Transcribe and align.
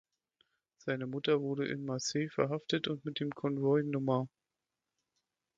Seine 0.79 1.05
Mutter 1.05 1.41
wurde 1.41 1.67
in 1.67 1.85
Marseille 1.85 2.27
verhaftet 2.29 2.87
und 2.87 3.05
mit 3.05 3.19
dem 3.19 3.29
Konvoi 3.29 3.81
Nr. 3.83 4.27